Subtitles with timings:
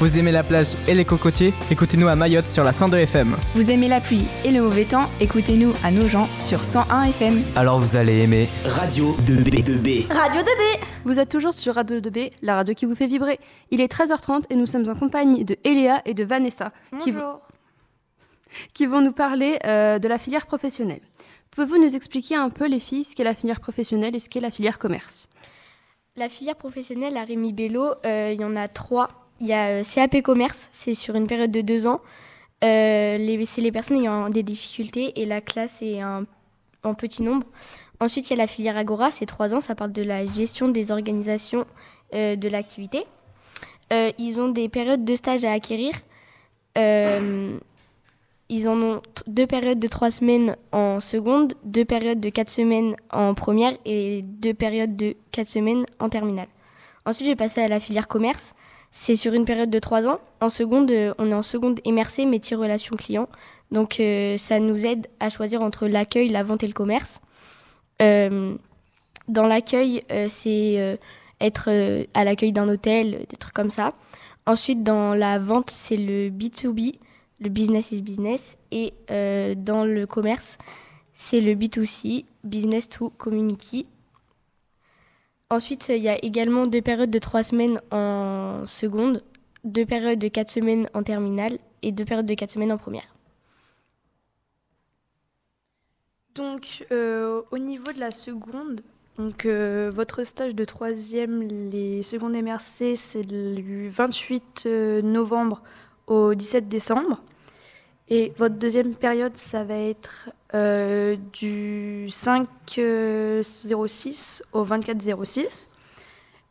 [0.00, 3.36] Vous aimez la plage et les cocotiers Écoutez-nous à Mayotte sur la 102 FM.
[3.54, 7.42] Vous aimez la pluie et le mauvais temps Écoutez-nous à Nogent sur 101 FM.
[7.54, 10.10] Alors vous allez aimer Radio 2B 2B.
[10.10, 13.38] Radio 2B Vous êtes toujours sur Radio 2B, la radio qui vous fait vibrer.
[13.70, 16.72] Il est 13h30 et nous sommes en compagnie de Eléa et de Vanessa
[18.72, 21.02] qui vont nous parler euh, de la filière professionnelle.
[21.50, 24.40] Pouvez-vous nous expliquer un peu, les filles, ce qu'est la filière professionnelle et ce qu'est
[24.40, 25.28] la filière commerce?
[26.16, 29.10] La filière professionnelle à Rémi Bello, euh, il y en a trois.
[29.40, 32.00] Il y a euh, CAP Commerce, c'est sur une période de deux ans.
[32.62, 37.46] Euh, c'est les personnes ayant des difficultés et la classe est en petit nombre.
[38.00, 40.68] Ensuite, il y a la filière Agora, c'est trois ans, ça parle de la gestion
[40.68, 41.64] des organisations
[42.14, 43.04] euh, de l'activité.
[44.18, 45.92] Ils ont des périodes de stage à acquérir.
[46.76, 52.94] Ils en ont deux périodes de trois semaines en seconde, deux périodes de quatre semaines
[53.10, 56.46] en première et deux périodes de quatre semaines en terminale.
[57.04, 58.54] Ensuite, j'ai passé à la filière commerce.
[58.90, 60.18] C'est sur une période de trois ans.
[60.40, 63.28] En seconde, euh, on est en seconde MRC, métier relation client.
[63.70, 67.20] Donc, euh, ça nous aide à choisir entre l'accueil, la vente et le commerce.
[68.02, 68.56] Euh,
[69.28, 70.98] dans l'accueil, c'est
[71.40, 71.70] être
[72.14, 73.92] à l'accueil d'un hôtel, des trucs comme ça.
[74.46, 76.98] Ensuite, dans la vente, c'est le B2B,
[77.38, 78.56] le business is business.
[78.72, 80.58] Et dans le commerce,
[81.14, 83.86] c'est le B2C, business to community.
[85.52, 89.24] Ensuite, il y a également deux périodes de trois semaines en seconde,
[89.64, 93.16] deux périodes de quatre semaines en terminale et deux périodes de quatre semaines en première.
[96.36, 98.82] Donc, euh, au niveau de la seconde,
[99.18, 105.62] donc, euh, votre stage de troisième, les secondes MRC, c'est du 28 euh, novembre
[106.06, 107.20] au 17 décembre.
[108.12, 115.70] Et votre deuxième période, ça va être euh, du 5 euh, 06 au 24 06.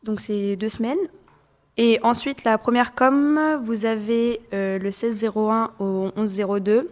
[0.03, 0.97] Donc, c'est deux semaines.
[1.75, 6.89] Et ensuite, la première com, vous avez euh, le 16 01 au 11 02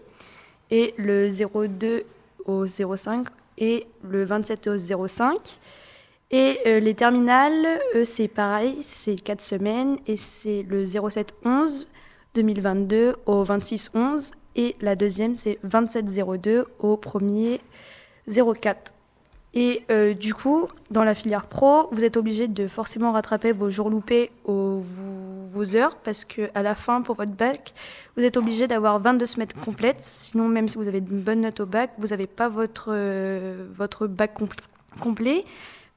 [0.69, 2.03] et le 02
[2.45, 5.59] au 05 et le 27 au 05.
[6.29, 11.87] Et les terminales, c'est pareil, c'est 4 semaines et c'est le 07 11
[12.35, 16.05] 2022 au 26 11 et la deuxième c'est 27
[16.41, 17.61] 02 au 1er
[18.27, 18.93] 04.
[19.53, 23.69] Et euh, du coup, dans la filière pro, vous êtes obligé de forcément rattraper vos
[23.69, 24.81] jours loupés aux
[25.51, 27.73] vos, heures parce que à la fin pour votre bac,
[28.15, 30.01] vous êtes obligé d'avoir 22 semaines complètes.
[30.01, 33.65] Sinon, même si vous avez une bonne note au bac, vous n'avez pas votre, euh,
[33.75, 34.59] votre bac compl-
[34.99, 35.45] complet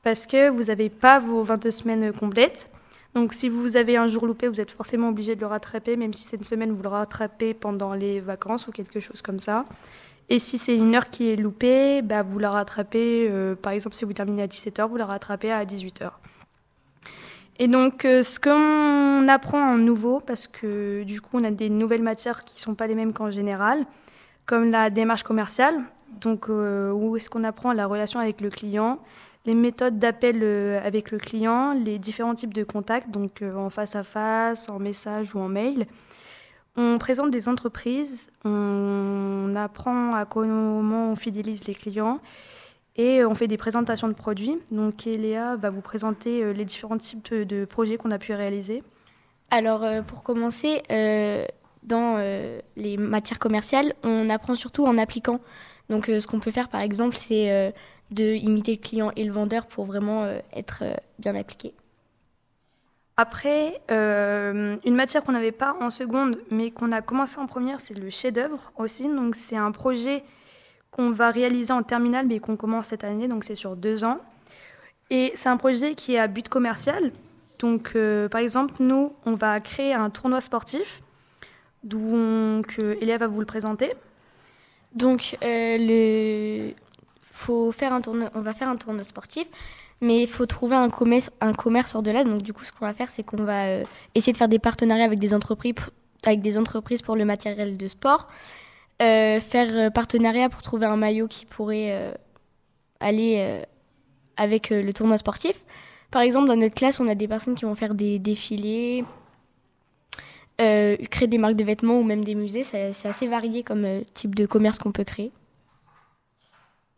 [0.03, 2.71] parce que vous n'avez pas vos 22 semaines complètes.
[3.15, 6.13] Donc, si vous avez un jour loupé, vous êtes forcément obligé de le rattraper, même
[6.13, 9.65] si c'est une semaine, vous le rattrapez pendant les vacances ou quelque chose comme ça.
[10.29, 13.97] Et si c'est une heure qui est loupée, bah, vous la rattrapez, euh, par exemple,
[13.97, 16.13] si vous terminez à 17h, vous la rattrapez à 18h.
[17.59, 21.69] Et donc, euh, ce qu'on apprend en nouveau, parce que du coup, on a des
[21.69, 23.85] nouvelles matières qui ne sont pas les mêmes qu'en général,
[24.47, 25.75] comme la démarche commerciale,
[26.21, 28.99] donc euh, où est-ce qu'on apprend la relation avec le client,
[29.47, 33.71] les méthodes d'appel euh, avec le client, les différents types de contacts, donc euh, en
[33.71, 35.87] face à face, en message ou en mail.
[36.77, 42.21] On présente des entreprises, on apprend à comment on fidélise les clients
[42.97, 44.59] et on fait des présentations de produits.
[44.71, 48.83] Donc Eléa va vous présenter euh, les différents types de- projets qu'on a pu réaliser.
[49.51, 50.81] Alors, pour commencer,
[51.83, 52.19] dans
[52.77, 55.41] les matières commerciales, on apprend surtout en appliquant.
[55.89, 57.75] Donc, ce qu'on peut faire, par exemple, c'est
[58.11, 61.75] de imiter le client et le vendeur pour vraiment euh, être euh, bien appliqué.
[63.23, 67.79] Après, euh, une matière qu'on n'avait pas en seconde, mais qu'on a commencé en première,
[67.79, 69.09] c'est le chef-d'œuvre aussi.
[69.15, 70.25] Donc, c'est un projet
[70.91, 74.17] qu'on va réaliser en terminale, mais qu'on commence cette année, donc c'est sur deux ans.
[75.11, 77.13] Et c'est un projet qui est à but commercial.
[77.59, 81.03] Donc, euh, par exemple, nous, on va créer un tournoi sportif,
[81.85, 83.93] donc euh, Eléa va vous le présenter.
[84.95, 86.73] Donc, le...
[87.41, 88.03] faut faire un
[88.35, 89.47] on va faire un tournoi sportif,
[90.01, 92.25] mais il faut trouver un commerce, un commerce hors de là.
[92.25, 93.85] Donc, du coup, ce qu'on va faire, c'est qu'on va euh,
[94.15, 95.75] essayer de faire des partenariats avec des entreprises,
[96.25, 98.27] avec des entreprises pour le matériel de sport,
[99.03, 102.15] euh, faire euh, partenariat pour trouver un maillot qui pourrait
[103.01, 103.63] aller
[104.37, 105.65] avec le tournoi sportif.
[106.11, 109.05] Par exemple, dans notre classe, on a des personnes qui vont faire des défilés,
[110.59, 112.65] créer des marques de vêtements ou même des musées.
[112.65, 115.33] C'est assez varié comme type de commerce qu'on peut créer.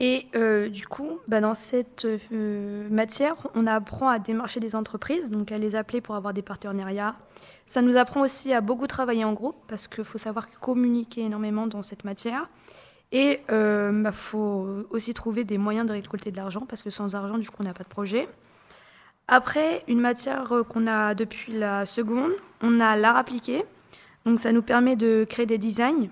[0.05, 5.31] Et euh, du coup, bah, dans cette euh, matière, on apprend à démarcher des entreprises,
[5.31, 7.15] donc à les appeler pour avoir des partenariats.
[7.67, 11.69] Ça nous apprend aussi à beaucoup travailler en groupe, parce qu'il faut savoir communiquer énormément
[11.69, 12.51] dans cette matière.
[13.13, 17.15] Et il euh, faut aussi trouver des moyens de récolter de l'argent, parce que sans
[17.15, 18.29] argent, du coup, on n'a pas de projet.
[19.29, 23.65] Après, une matière qu'on a depuis la seconde, on a l'art appliqué.
[24.25, 26.09] Donc ça nous permet de créer des designs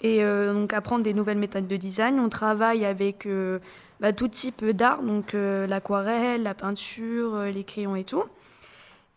[0.00, 2.20] et euh, donc apprendre des nouvelles méthodes de design.
[2.20, 3.58] On travaille avec euh,
[4.00, 8.24] bah, tout type d'art, donc l'aquarelle, la peinture, les crayons et tout.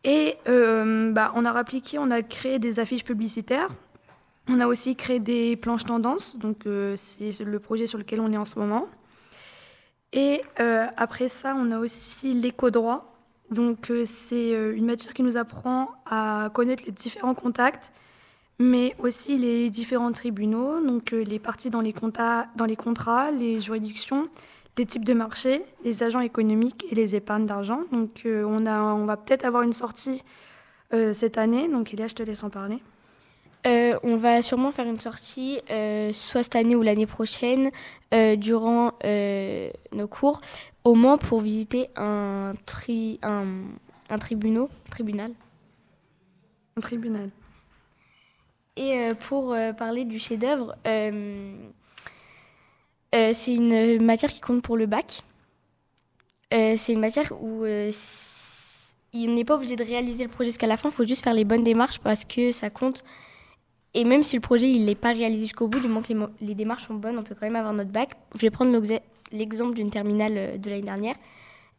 [0.03, 3.67] Et bah, en art appliqué, on a créé des affiches publicitaires.
[4.47, 6.63] On a aussi créé des planches tendances, donc
[6.95, 8.87] c'est le projet sur lequel on est en ce moment.
[10.13, 10.41] Et
[10.95, 13.09] après ça, on a aussi l'éco-droit.
[13.51, 17.91] Donc euh, c'est euh, une matière qui nous apprend à connaître les différents contacts,
[18.59, 21.94] mais aussi les différents tribunaux, donc euh, les parties dans les,
[22.56, 24.27] dans les contrats, les juridictions,
[24.77, 27.81] les types de marchés, les agents économiques et les épargnes d'argent.
[27.91, 30.23] Donc on, a, on va peut-être avoir une sortie
[31.13, 32.79] cette année, donc Elia, je te laisse en parler.
[33.65, 35.59] on va sûrement faire une sortie,
[36.13, 37.71] soit cette année ou l'année prochaine,
[38.38, 38.94] durant
[39.91, 40.39] nos cours,
[40.85, 43.65] au Mans pour visiter un, tri, un,
[44.09, 45.31] un tribunal.
[46.77, 47.29] Un tribunal.
[48.79, 51.53] Et euh, pour euh, parler du chef-d'œuvre, euh,
[53.11, 55.21] c'est une matière qui compte pour le bac.
[56.49, 60.87] c'est une matière où il n'est pas obligé de réaliser le projet jusqu'à la fin,
[60.89, 63.03] il faut juste faire les bonnes démarches parce que ça compte.
[63.93, 66.55] Et même si le projet il n'est pas réalisé jusqu'au bout, du moment que les,
[66.55, 68.11] démarches sont bonnes, on peut quand même avoir notre bac.
[68.35, 68.71] Je vais prendre
[69.33, 71.15] l'exemple d'une terminale de l'année dernière.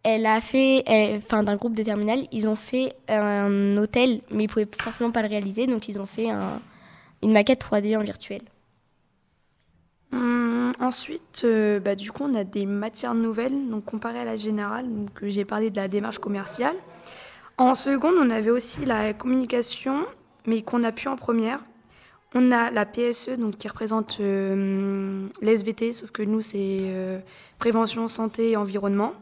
[0.03, 0.85] Elle a fait,
[1.17, 5.23] enfin d'un groupe de terminales, ils ont fait un hôtel, mais ils pouvaient forcément pas
[5.23, 6.61] le réaliser, donc ils ont fait un,
[7.22, 8.43] une maquette 3D en virtuel.
[10.12, 14.37] Hum, ensuite, euh, bah, du coup, on a des matières nouvelles, donc comparées à la
[14.37, 14.87] générale.
[14.88, 16.76] Donc, j'ai parlé de la démarche commerciale.
[17.58, 20.06] En seconde, on avait aussi la communication,
[20.46, 21.61] mais qu'on a pu en première.
[22.34, 27.20] On a la PSE, donc, qui représente euh, l'SVT, sauf que nous, c'est euh,
[27.58, 29.12] prévention, santé et environnement.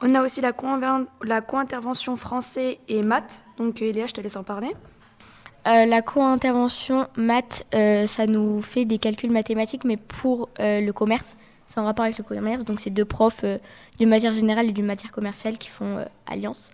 [0.00, 3.44] On a aussi la co-intervention français et maths.
[3.58, 4.72] Donc, Elia, je te laisse en parler.
[5.66, 11.36] Euh, la co-intervention maths, ça nous fait des calculs mathématiques, mais pour le commerce.
[11.66, 12.64] C'est en rapport avec le commerce.
[12.64, 13.44] Donc, c'est deux profs
[13.98, 16.70] d'une matière générale et d'une matière commerciale qui font alliance.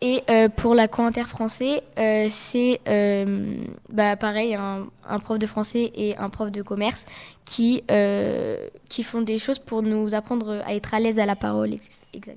[0.00, 3.56] Et euh, pour la co-inter français, euh, c'est euh,
[3.88, 4.86] bah, pareil, un,
[5.18, 7.04] prof de français et un prof de commerce
[7.44, 7.82] qui,
[8.88, 12.36] qui font des choses pour nous apprendre à être à l'aise à la parole, etc.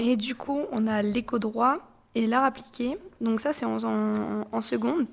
[0.00, 1.78] Et du coup, on a l'éco-droit
[2.14, 2.98] et l'art appliqué.
[3.20, 5.06] Donc ça, c'est en, seconde.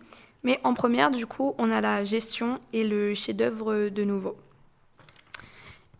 [0.43, 4.35] Mais en première, du coup, on a la gestion et le chef-d'œuvre de nouveau.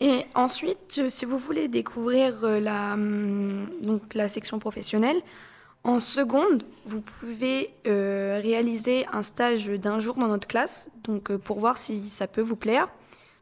[0.02, 5.22] Et ensuite, euh, si vous voulez découvrir euh, la, hum, donc la section professionnelle,
[5.86, 11.60] en seconde, vous pouvez euh, réaliser un stage d'un jour dans notre classe, donc pour
[11.60, 12.90] voir si ça peut vous plaire.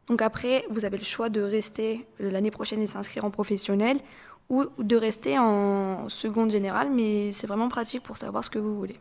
[0.08, 3.96] Donc après, vous avez le choix de rester l'année prochaine et s'inscrire en professionnel
[4.48, 8.76] ou de rester en seconde générale, mais c'est vraiment pratique pour savoir ce que vous
[8.76, 8.98] voulez.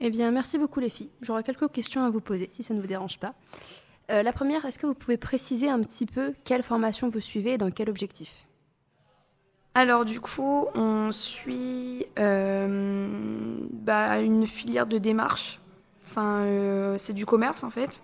[0.00, 1.10] Eh bien, merci beaucoup les filles.
[1.20, 3.34] J'aurais quelques questions à vous poser, si ça ne vous dérange pas.
[4.10, 7.52] Euh, la première, est-ce que vous pouvez préciser un petit peu quelle formation vous suivez
[7.52, 8.46] et dans quel objectif?
[9.74, 13.08] Alors du coup, on suit euh,
[13.70, 15.60] bah, une filière de démarche.
[16.04, 18.02] Enfin, euh, c'est du commerce en fait.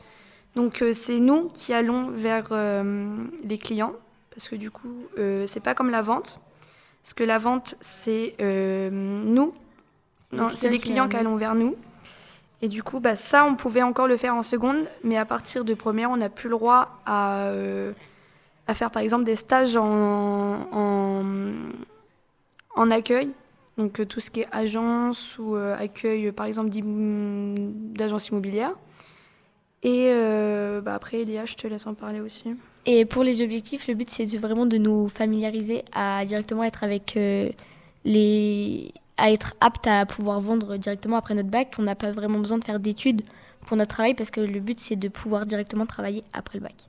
[0.55, 2.49] Donc c'est nous qui allons vers
[3.45, 3.93] les clients
[4.39, 5.09] parce que du coup,
[5.47, 6.41] c'est pas comme la vente.
[7.03, 9.53] Parce que la vente, c'est nous.
[10.33, 11.77] Non, c'est les clients qui allons vers nous.
[12.61, 15.65] Et du coup, bah, ça, on pouvait encore le faire en seconde, mais à partir
[15.65, 17.93] de première, on n'a plus le droit à, euh,
[18.67, 20.67] à, faire, par exemple, des stages en,
[22.75, 23.31] en, accueil.
[23.77, 28.73] Donc, euh, tout ce qui est agence ou euh, accueil, par exemple, d'agence immobilière.
[29.85, 30.11] Et
[30.83, 32.57] bah, après, Elia, je te laisse en parler aussi.
[32.91, 37.19] Et pour les objectifs, le but, c'est vraiment de nous familiariser à directement être avec
[38.05, 41.75] les à être apte à pouvoir vendre directement après notre bac.
[41.79, 43.23] On n'a pas vraiment besoin de faire d'études
[43.67, 46.89] pour notre travail parce que le but c'est de pouvoir directement travailler après le bac.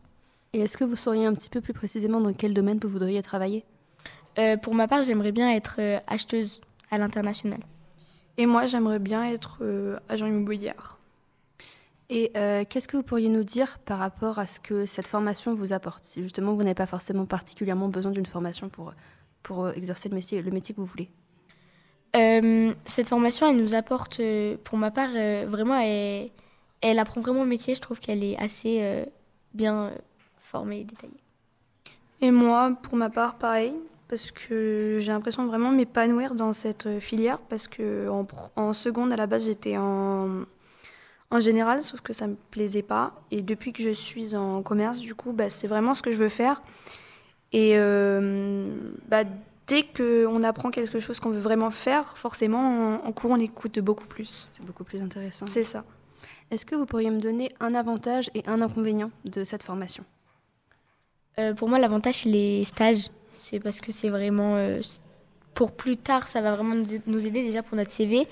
[0.54, 3.22] Et est-ce que vous sauriez un petit peu plus précisément dans quel domaine vous voudriez
[3.22, 3.66] travailler?
[4.38, 7.60] Euh, Pour ma part, j'aimerais bien être euh, acheteuse à l'international.
[8.38, 10.99] Et moi, j'aimerais bien être euh, agent immobilière.
[12.10, 12.32] Et
[12.70, 16.04] qu'est-ce que vous pourriez nous dire par rapport à ce que cette formation vous apporte
[16.04, 18.94] Si justement vous n'avez pas forcément particulièrement besoin d'une formation pour,
[19.44, 21.12] pour exercer le métier, le métier que vous voulez?
[22.16, 26.30] Euh, cette formation, elle nous apporte, euh, pour ma part, euh, vraiment, elle,
[26.82, 27.76] elle, apprend vraiment le métier.
[27.76, 29.06] Je trouve qu'elle est assez
[29.54, 29.92] bien
[30.40, 31.24] formée et détaillée.
[32.22, 33.74] Et moi, pour ma part, pareil,
[34.08, 38.26] parce que j'ai l'impression de vraiment m'épanouir dans cette filière, parce que en,
[38.56, 40.46] en seconde, à la base, j'étais en,
[41.32, 43.14] en général, sauf que ça me plaisait pas.
[43.32, 46.18] Et depuis que je suis en commerce, du coup, bah, c'est vraiment ce que je
[46.18, 46.62] veux faire.
[47.52, 48.74] Et euh,
[49.08, 49.24] bah,
[49.68, 52.60] dès qu'on apprend quelque chose qu'on veut vraiment faire, forcément,
[53.04, 54.48] en, en cours, on écoute beaucoup plus.
[54.52, 55.46] C'est beaucoup plus intéressant.
[55.50, 55.84] C'est ça.
[56.52, 60.04] Est-ce que vous pourriez me donner un avantage et un inconvénient de cette formation?
[61.38, 63.10] Euh, pour moi, l'avantage, c'est les stages.
[63.36, 64.56] C'est parce que c'est vraiment.
[64.56, 64.82] euh,
[65.54, 68.28] pour plus tard, ça va vraiment nous nous aider déjà pour notre CV.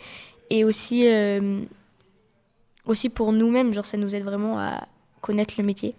[0.49, 1.61] Et aussi, euh,
[2.89, 4.87] aussi pour nous-mêmes, genre, ça nous aide vraiment à
[5.21, 5.95] connaître le métier.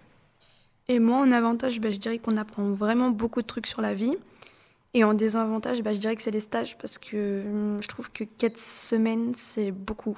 [0.87, 3.93] Et moi, en avantage, bah, je dirais qu'on apprend vraiment beaucoup de trucs sur la
[3.93, 4.15] vie.
[4.95, 8.11] Et en désavantage, bah, je dirais que c'est les stages parce que hum, je trouve
[8.11, 10.17] que 4 semaines, c'est beaucoup.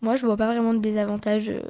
[0.00, 1.62] Moi, je vois pas vraiment de désavantages euh,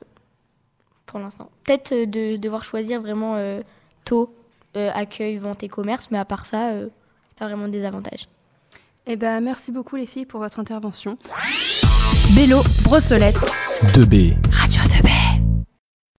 [1.04, 1.50] pour l'instant.
[1.64, 3.60] Peut-être euh, de devoir choisir vraiment euh,
[4.04, 4.34] tôt
[4.76, 6.88] euh, accueil, vente et commerce, mais à part ça, euh,
[7.38, 8.28] pas vraiment de désavantages.
[9.06, 11.16] Eh ben, merci beaucoup les filles pour votre intervention.
[12.34, 13.38] Bélo, Brossolette.
[13.94, 14.34] 2B.